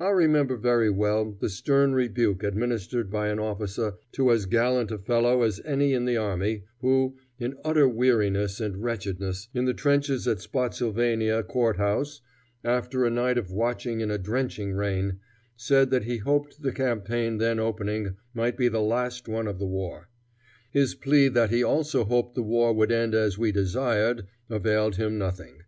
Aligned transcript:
I 0.00 0.08
remember 0.08 0.56
very 0.56 0.90
well 0.90 1.30
the 1.38 1.48
stern 1.48 1.94
rebuke 1.94 2.42
administered 2.42 3.12
by 3.12 3.28
an 3.28 3.38
officer 3.38 3.92
to 4.10 4.32
as 4.32 4.44
gallant 4.44 4.90
a 4.90 4.98
fellow 4.98 5.42
as 5.42 5.60
any 5.64 5.92
in 5.92 6.04
the 6.04 6.16
army, 6.16 6.64
who, 6.80 7.16
in 7.38 7.56
utter 7.64 7.86
weariness 7.88 8.60
and 8.60 8.82
wretchedness, 8.82 9.46
in 9.54 9.64
the 9.64 9.72
trenches 9.72 10.26
at 10.26 10.40
Spottsylvania 10.40 11.44
Court 11.44 11.76
House, 11.76 12.22
after 12.64 13.04
a 13.06 13.10
night 13.10 13.38
of 13.38 13.52
watching 13.52 14.00
in 14.00 14.10
a 14.10 14.18
drenching 14.18 14.72
rain, 14.72 15.20
said 15.54 15.90
that 15.90 16.02
he 16.02 16.16
hoped 16.16 16.62
the 16.62 16.72
campaign 16.72 17.38
then 17.38 17.60
opening 17.60 18.16
might 18.34 18.56
be 18.56 18.66
the 18.66 18.82
last 18.82 19.28
one 19.28 19.46
of 19.46 19.60
the 19.60 19.66
war. 19.68 20.08
His 20.72 20.96
plea 20.96 21.28
that 21.28 21.50
he 21.50 21.62
also 21.62 22.02
hoped 22.04 22.34
the 22.34 22.42
war 22.42 22.72
would 22.72 22.90
end 22.90 23.14
as 23.14 23.38
we 23.38 23.52
desired 23.52 24.26
availed 24.50 24.96
him 24.96 25.18
nothing. 25.18 25.60